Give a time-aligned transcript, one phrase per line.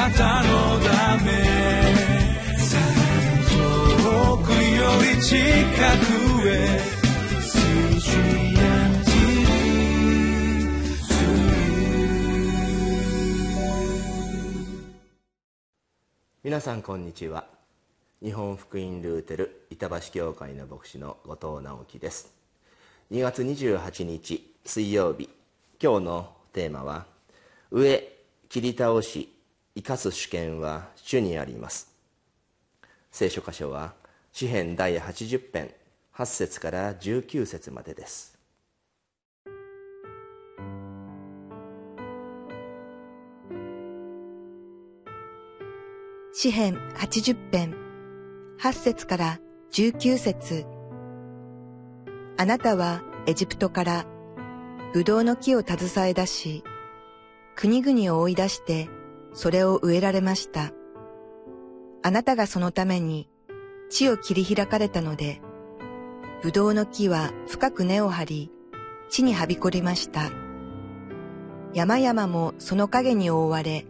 [0.00, 1.30] なたのため
[3.50, 6.80] 遠くより近くへ
[16.42, 17.44] 皆さんこんにちは。
[18.22, 22.32] 日本福音ルーテル板橋教会の牧師の後藤直樹です。
[23.12, 25.28] 2月28日水曜日。
[25.78, 27.04] 今日のテーマは
[27.70, 28.10] 「上
[28.48, 29.39] 切り倒し。
[29.74, 31.94] 生かす主権は主にあります」
[33.12, 33.94] 聖書箇所は
[34.32, 35.74] 詩編第80編
[36.14, 38.38] 8節から19節までです。
[46.32, 47.74] 詩編80編
[48.60, 49.40] 8節から
[49.72, 50.64] 19節。
[52.36, 54.06] あなたはエジプトから
[54.94, 56.64] ブドウの木を携え出し、
[57.56, 58.88] 国々を追い出して
[59.32, 60.72] それを植えられました。
[62.02, 63.28] あなたがそのために
[63.90, 65.40] 地を切り開かれたので、
[66.42, 68.52] ブドウの木は深く根を張り、
[69.10, 70.30] 地にはびこりました。
[71.74, 73.84] 山々もその影に覆われ、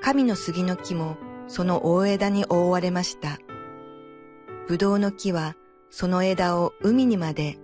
[0.00, 3.38] 神の杉の木もその大枝に覆われました。
[4.66, 5.56] ぶどうの木は
[5.90, 7.58] その枝を海にまで、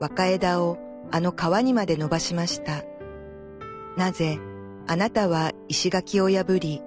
[0.00, 0.78] 若枝を
[1.10, 2.84] あの川にまで伸ばしました。
[3.96, 4.38] なぜ
[4.86, 6.82] あなたは石垣を破り、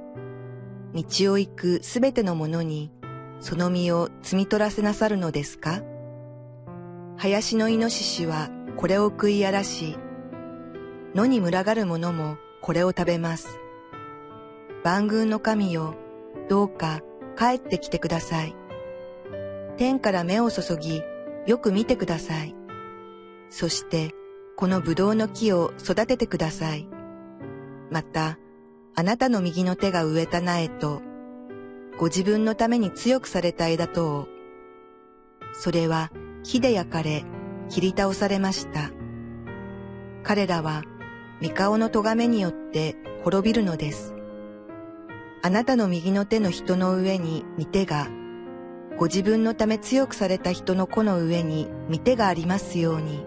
[0.93, 2.91] 道を行くすべてのものに
[3.39, 5.81] その実を摘み取らせなさるのですか？
[7.17, 9.97] 林のイノシシはこれを食い荒らし、
[11.15, 13.47] 野に群がる者もこれを食べます。
[14.83, 15.95] 万軍の神よ、
[16.49, 17.01] どうか
[17.37, 18.55] 帰ってきてください。
[19.77, 21.01] 天から目を注ぎ、
[21.47, 22.55] よく見てください。
[23.49, 24.11] そして、
[24.55, 26.87] この葡萄の木を育ててください。
[27.91, 28.37] また、
[28.95, 31.01] あなたの右の手が植えた苗と、
[31.97, 34.27] ご自分のために強くされた枝とを、
[35.53, 36.11] それは
[36.43, 37.23] 火で焼かれ、
[37.69, 38.91] 切り倒されました。
[40.23, 40.83] 彼らは、
[41.41, 44.13] 三顔の咎めによって滅びるのです。
[45.43, 48.07] あなたの右の手の人の上に見手が、
[48.97, 53.25] ご自分のため強くされた人の子の上に見手がありますように。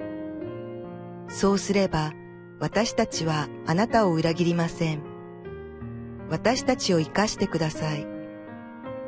[1.29, 2.13] そうすれば、
[2.61, 5.03] 私たちはあなたを裏切りません。
[6.29, 8.07] 私たちを生かしてください。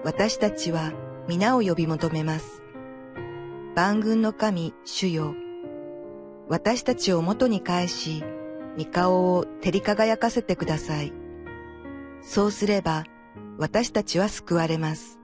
[0.04, 0.92] 私たちは
[1.28, 2.62] 皆を呼び求めます。
[3.76, 5.34] 万軍の神、主よ。
[6.48, 8.24] 私たちを元に返し、
[8.78, 11.12] 御顔を照り輝かせてください。
[12.22, 13.04] そうすれば
[13.58, 15.21] 私たちは救われます。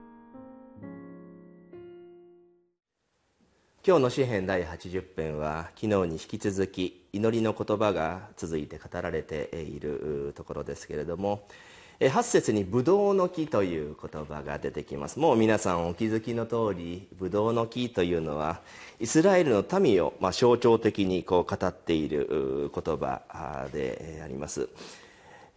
[3.89, 11.47] 今日の詩編第80編は昨日に引き続き祈りの言葉が続いて語られているところですけれども
[11.99, 15.17] 8節に「ブドウの木」という言葉が出てきます。
[15.17, 18.61] もう皆さんお気づきの通りブドウの木というのは
[18.99, 24.69] イスラエルの民をま象徴的にこう語っている言葉であります、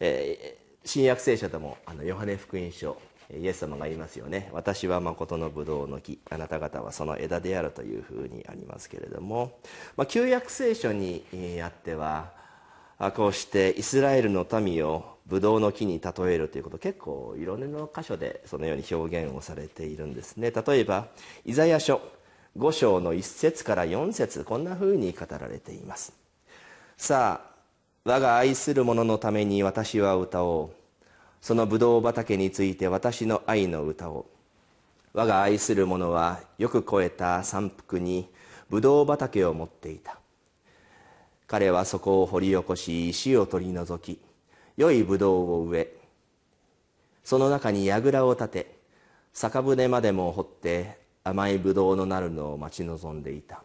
[0.00, 0.56] え
[0.86, 2.96] 新約聖書でもあのヨハネ福音書
[3.38, 4.50] イエス様が言いますよね。
[4.52, 6.18] 私は誠のブドウの木。
[6.30, 9.58] あなた方はその枝であるというふうにありますけれども、
[9.96, 11.24] まあ、旧約聖書に
[11.62, 12.32] あっては
[13.14, 16.78] こうしてイスラエルの民をブドウの木に例えるということ。
[16.78, 20.50] 結構いろんな箇所でそのように表現をされているんですね。
[20.50, 21.06] 例えば
[21.44, 22.00] イザヤ書
[22.58, 24.44] 5章の1節から4節。
[24.44, 26.12] こんなふうに語られています。
[26.96, 27.52] さあ
[28.04, 30.81] 我が愛する者のために私は歌おう。
[31.42, 34.26] そのブドウ畑について私の愛の歌を。
[35.12, 38.30] 我が愛する者はよく肥えた山腹に
[38.70, 40.18] ブドウ畑を持っていた。
[41.48, 44.22] 彼はそこを掘り起こし石を取り除き
[44.76, 45.96] 良いブドウを植え
[47.24, 48.76] その中に櫓を立て
[49.34, 53.64] 酒舟までも掘って甘いブドウのなるのを待ち望んでいた。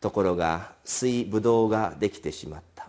[0.00, 2.88] ところが水ブドウができてしまった。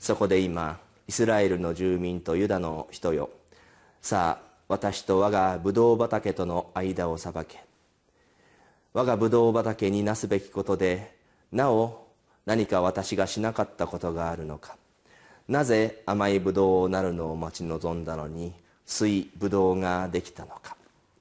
[0.00, 0.80] そこで今
[1.12, 3.28] イスラエルの住民とユダの人よ。
[4.00, 7.62] さあ私と我がブドウ畑との間を裁け。
[8.94, 11.14] 我がブドウ畑になすべきことで
[11.52, 12.06] なお
[12.46, 14.78] 何か私がしなかったことがあるのか。
[15.48, 18.54] なぜ甘いブドウをなるのを待ち望んだのに
[18.86, 20.78] 水ブドウができたのか。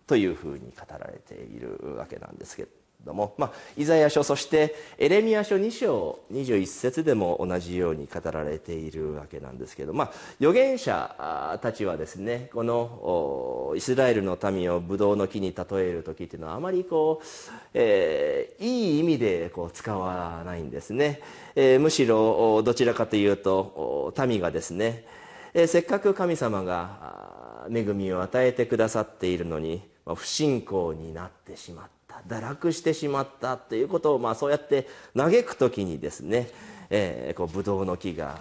[0.07, 2.69] というふうに語られているわけなんですけど。
[3.05, 17.25] ども、まあ、イザヤ書そしてエレミア書2章21節でも同じように語られているわけなんですけど、まあ、預言者たちはですねこのイスラエルの民をブドウの木に例える時っていうのはあまりこう、
[17.73, 21.21] えー、いい意味でこう使わないんですね、
[21.55, 25.05] えー、むしろどちらかというと民がですね
[25.53, 32.00] えせっかく神様が恵みを与えてくださっているのに、まあ、不信仰になってしまった。
[32.27, 36.49] 堕落してしまったということを、まあ、そうやって嘆く時にですね、
[36.89, 38.39] えー、こうブドウの木が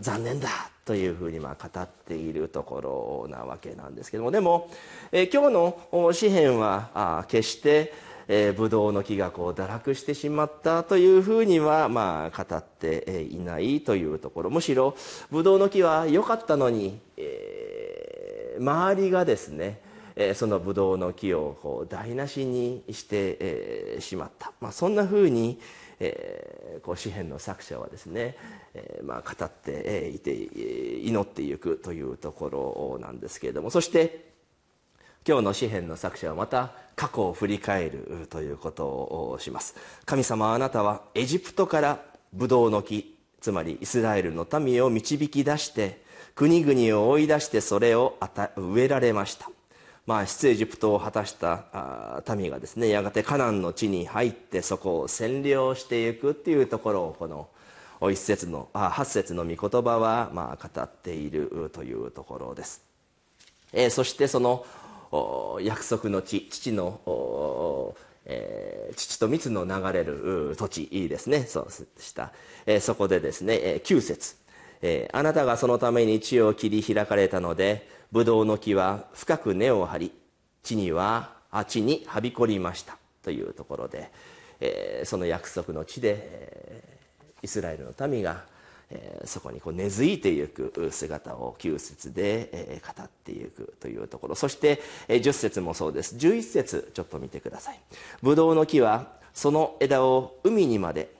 [0.00, 0.48] 残念だ
[0.84, 4.30] というふうにまあ語っているところなわけなんですけども。
[4.30, 4.70] でも、
[5.12, 5.54] えー、今日
[5.92, 7.92] の詩篇はあ決して
[8.28, 14.50] えー、ブドウの木がこう堕落してしまったというふうには、まあ、語っていないというところ。
[14.50, 14.96] むしろ
[15.30, 19.80] ブドウの木は良かったのに、えー、周りがですね
[20.34, 25.58] そのブドウの木をこう台無しにしてしまった、まあ、そんなふうに、
[26.00, 28.36] えー、こう詩篇の作者はですね、
[29.04, 34.32] まあ、語っていて祈っていくというところなんですけれどもそして
[35.26, 39.76] 今日の詩篇の作者はまた過去を振り返るということをします。
[40.04, 42.00] 神様あなたはエジプトから
[42.32, 46.02] ブドウの木つまりイスラエルの民を導き出して
[46.34, 48.18] 国々を追い出してそれを
[48.56, 49.50] 植えられました。
[50.06, 57.48] まあ、出エジプトを果たした民がですねやがてカナンの地に入ってそこを占領していくっていうところをこの
[58.10, 62.82] 一節のあ8節の御言葉はまあ語っているというところです、
[63.72, 64.66] えー、そしてその
[65.60, 67.94] 約束の地父の、
[68.24, 71.42] えー、父と蜜の流れる土地いいですね。
[71.42, 72.32] そうした、
[72.66, 74.36] えー、そこでですね、えー、9節、
[74.80, 80.12] えー、あなたがそのために地を切り開かれたのでブドウの木は深く根を張り
[80.62, 82.96] 地にはあ地にはびこりました。
[83.22, 84.10] というところで、
[84.60, 88.44] えー、その約束の地で、えー、イスラエルの民が
[88.92, 94.34] えそこにこう根付いていく姿を9節で、え語っていくというところ。
[94.34, 96.16] そして、え10節もそうです。
[96.16, 97.80] 11節ちょっと見てください。
[98.22, 101.10] ブドウの木はその枝を海にまで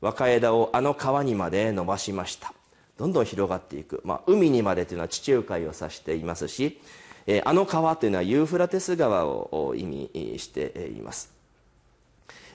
[0.00, 2.54] 若枝をあの川にまで伸ばしました。
[3.00, 6.78] どんどん広がっていく、まあ、海にまでというのは地中海を指していますし、
[7.26, 11.32] えあの川というのはユーフラテス川を意味しています。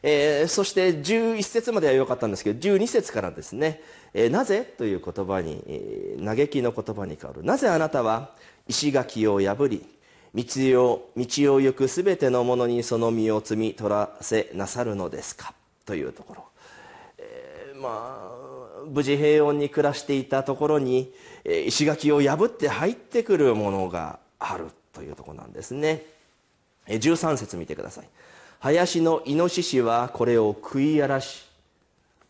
[0.04, 3.82] えー、そして11節までは良かったんですけど12節からですね、
[4.14, 7.44] えー、なぜという言葉に、えー、嘆きの言葉に変わる。
[7.44, 8.30] なぜあなたは
[8.68, 9.84] 石垣を破り
[10.36, 10.46] 道
[10.84, 15.56] を道を行くすべてのものにその身を摘み取らせなさるのですか？
[15.88, 16.44] というところ、
[17.18, 18.55] え、まあ
[18.88, 21.12] 無事平穏に暮らしていたところに
[21.44, 26.06] 石垣を破って入ってくるものがあるというとこなんですね。
[26.88, 28.08] 13節見てください。
[28.60, 31.46] 林のイノシシはこれを食い荒らし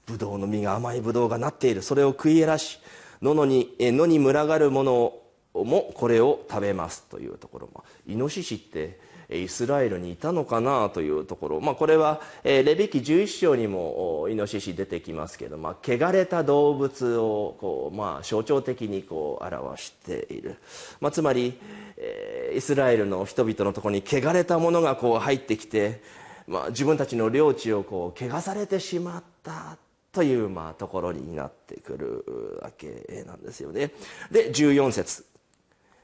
[0.06, 1.82] ブドウの実が甘いブドウがなっている。
[1.82, 2.80] それを食い荒らし
[3.22, 5.25] 野に野に群がるものを
[5.64, 7.84] もこれを食べますというところも。
[8.08, 9.00] イノシシって
[9.30, 20.58] イスラエルにいたのかなというところ、まあ、これはレビキ11章にもイノシシ出てきますけど、まあ、汚れた動物をこう、まあ、象徴的にこう表している、
[21.02, 21.58] まあ、つまり、
[21.98, 26.02] え、イスラエルの人々のところに汚れたものがこう入ってきて、
[26.48, 29.78] まあ、自分たちの領地をこう汚されてしまった
[30.12, 33.92] というまあところになってくるわけなんですよね。
[34.32, 35.35] で14節。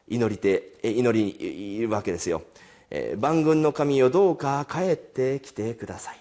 [0.07, 2.43] 祈りて祈りいるわけですよ。
[3.17, 6.17] 万軍の神よどうか帰ってきてください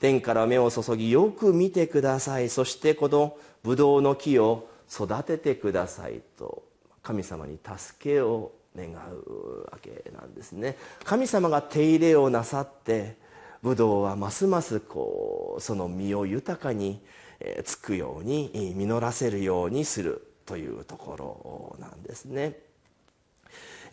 [0.00, 6.62] 天から目を注ぎよく見てくださいそしてこのブドウの木を育ててくださいと
[7.02, 13.16] 神様に助けを願うわけなんですね神様が手入れをなさって
[13.62, 17.00] ブドウはますますこうその実を豊かに
[17.64, 22.69] つくように実らせるようにするというところなんですね。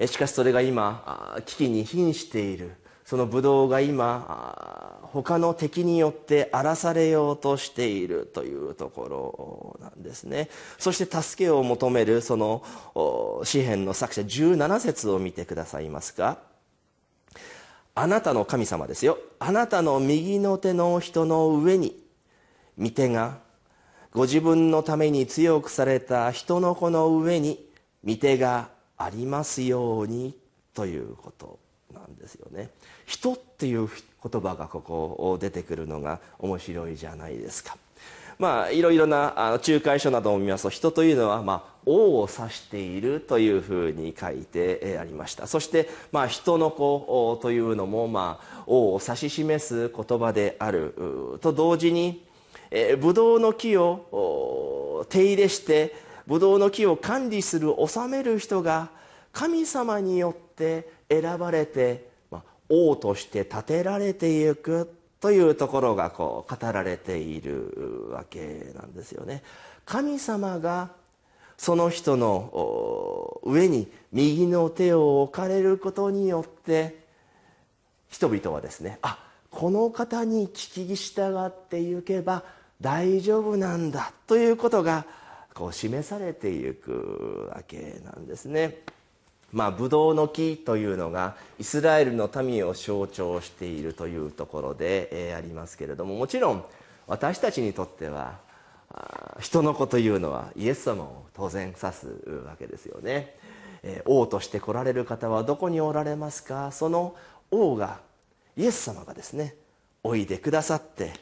[0.06, 2.72] しかしそれが今危機に瀕している。
[3.06, 10.50] そのブドウが今他の敵によって荒らされようとしているというところなんですね。
[10.78, 12.64] そして助けを求めるその
[13.46, 16.40] 詩篇の作者17節を見てくださいますか。
[17.96, 19.18] あなたの神様ですよ。
[19.40, 21.98] あなたの右の手の人の上に
[22.78, 23.38] 御手が
[24.12, 27.66] ご自分のために強くされた人の子の上に
[28.06, 30.36] 御手がありますように
[30.74, 31.60] ということ
[31.94, 32.70] なんですよね。
[33.06, 37.78] 人っていう言葉がここ出てくるのが面白いじゃないですか。
[38.40, 45.48] まあいろいろなあの仲介書などを見ますと人というのはまあ王を指しているというふうに書いてありました。
[45.48, 51.40] そしてまあ人の子というのもまあ王を指し示す言葉である。
[51.42, 52.24] と同時に
[53.00, 55.96] ブドウの木を手入れして
[56.28, 58.90] ブドウの木を管理する治める人が
[59.32, 69.42] 神様によって選ばれて、まあ、王として立てられていくというところがこう語られているわけなんですよね。
[69.86, 70.92] 神様が
[71.58, 77.08] その人の上に右の手を置かれることによって
[78.10, 79.18] 人々はですねあ
[79.50, 82.44] この方に聞き従っていけば
[82.80, 85.06] 大丈夫なんだということが
[85.58, 88.78] こう示されていくわけなんですね。
[89.52, 96.66] まあ、ブドウの木というのがイスラエルの民を象徴しているというところで、えー、ありますけれどももちろん
[97.08, 98.40] 私たちにとっては
[99.40, 102.08] 人の子というのはイエス様を当然指す
[102.46, 103.36] わけですよね、
[103.84, 106.72] えー、王として来られる方はどこにおられますか？
[106.74, 107.16] その
[107.50, 108.00] 王が
[108.58, 109.56] イエス様がですね
[110.04, 111.14] おいでくださって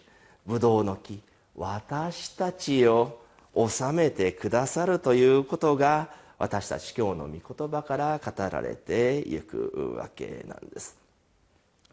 [0.48, 1.22] ブドウの木
[1.56, 3.24] 私たちを
[3.56, 10.98] 治めてくださるということが私たち今日の御言葉から語られていくわけなんです。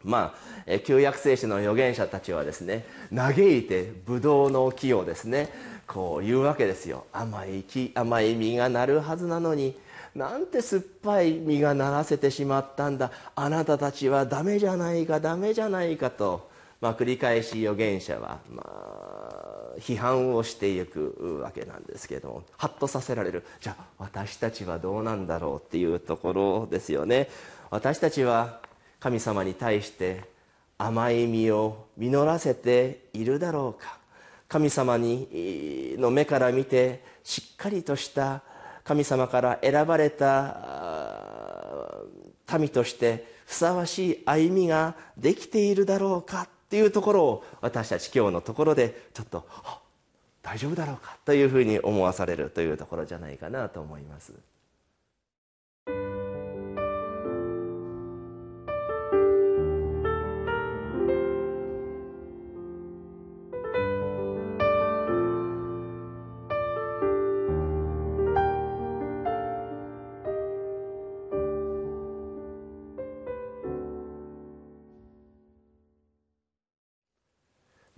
[0.03, 0.35] ま
[0.67, 5.49] あ旧約聖書の預言者たちはですね嘆いてブドウの木をですね
[5.87, 7.05] こう言うわけですよ。
[7.13, 9.75] 甘い木甘い実がなるはずなのに
[10.13, 13.11] なんて酸っぱい実がならせてしまったんだ。
[13.35, 16.49] あなたたちはダメじゃないかダメじゃないかと、
[16.81, 19.42] まあ、繰り返し預言者は、まあ、
[19.79, 23.43] 批判をしていくわけなんですけどもハッとさせられる。
[23.59, 27.29] じゃあ私たちはどうなんだろうっていうところですよね。
[27.69, 28.59] 私たちは
[28.99, 30.23] 神様に対して
[30.77, 33.97] 甘い実を実らせているだろうか。
[34.47, 38.43] 神様にの目から見てしっかりとした
[38.83, 41.97] 神様から選ばれた
[42.59, 46.47] 民としてふさわしい歩みができているだろうか。
[46.73, 49.45] っていうところを私たち今日のところでちょっと
[50.41, 54.33] 大丈夫だろうかというふうに思わされるというところじゃないかなと思います。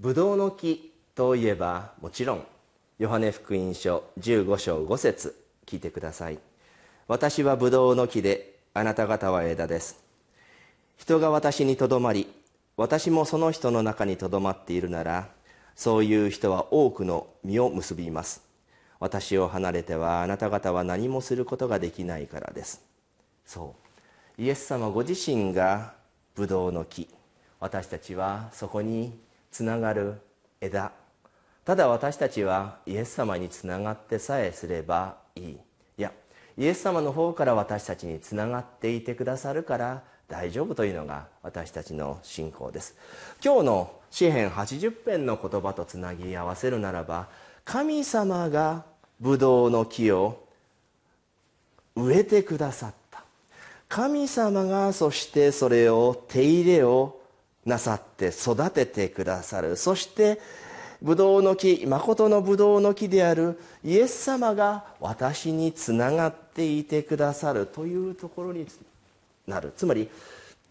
[0.05, 2.45] ブドウの木といえばもちろん
[2.99, 5.35] ヨハネ福音書15章5節
[5.65, 6.37] 聞いてください。
[7.07, 9.99] 私はブドウの木であなた方は枝です。
[10.95, 12.31] 人が私にとどまり
[12.77, 15.29] 私もその人の中にとどまっているなら
[15.75, 18.43] そういう人は多くの実を結びます。
[18.99, 22.83] 私を離れてはあなた方は何もすることができないからです。
[23.43, 23.73] そ
[24.37, 24.39] う。
[24.43, 25.95] イエス様ご自身が
[26.35, 27.09] ブドウの木。
[27.59, 29.24] 私たちはそこに
[29.55, 30.15] つながる
[30.59, 30.91] 枝。
[31.63, 35.43] ただ私たちはイエス様につながってさえすればいい。
[35.53, 35.57] い
[35.97, 36.11] や
[36.57, 42.97] イエス様の方から私たちにつながっていてくださるから大丈夫というのが私たちの信仰です。
[43.41, 47.29] 今日の詩編80編の言葉とつなぎ合わせるならば
[47.63, 48.83] 神様が
[49.21, 50.43] ブドウの木を
[51.95, 53.23] 植えてくださった。
[53.87, 57.21] 神様がそしてそれを手入れを
[57.65, 59.75] なさって育ててくださる。
[59.75, 60.39] そして
[61.01, 67.65] ブドウの木誠のブドウの木であるイエス様が私につながっていてくださる。
[67.65, 68.65] というところに
[69.47, 69.73] なる。
[69.75, 70.09] つまり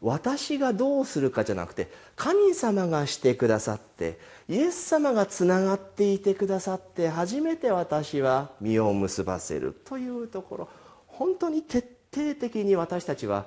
[0.00, 9.74] 私がどうするかじゃなくて神様がしてくださってイエス様がつながっていてくださって初めて私は実を結ばせる。
[9.84, 10.68] というところ。
[11.06, 13.46] 本当に徹底的に私たちは、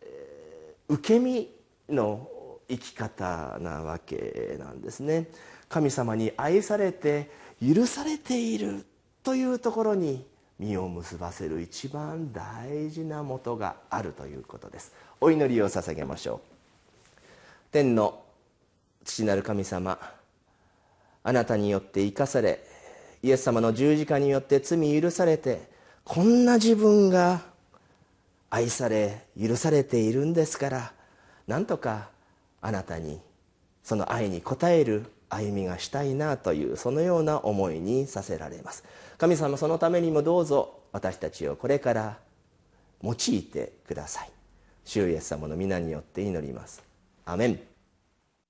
[0.00, 1.48] えー、受け身
[1.88, 2.28] の
[2.68, 5.28] 生き方なわけなんですね。
[5.68, 7.30] 神様に愛されて
[7.60, 8.84] 許されている
[9.22, 10.24] というところに
[10.58, 14.92] 実を結ばせる一番大事なもとがあるということです。
[15.20, 16.56] お祈りを捧げましょう。
[17.72, 18.22] 天の
[19.04, 19.98] 父なる神様
[21.22, 22.64] あなたによって生かされ
[23.22, 25.68] イエス様の十字架によって罪許されて
[26.04, 27.42] こんな自分が
[28.48, 30.92] 愛され許されているんですから
[31.46, 32.08] なんとか
[32.66, 33.20] あなたに
[33.84, 38.82] その愛に応える歩みがしたいなというそのような思いにさせられます。
[39.18, 42.18] 神様そのためにもどうぞ私たちをこれから
[43.04, 44.30] 用いてください。
[44.84, 46.82] 主イエス様の皆によって祈ります。
[47.24, 47.60] アメン。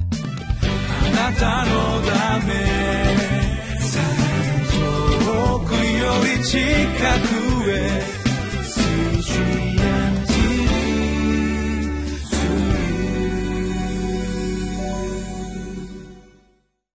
[0.00, 0.14] あ
[1.30, 2.54] なたのため
[4.72, 6.56] 遠くより近
[7.64, 8.26] くへ